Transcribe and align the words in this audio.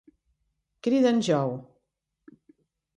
Crida 0.87 1.13
en 1.17 1.21
Joe. 1.29 1.55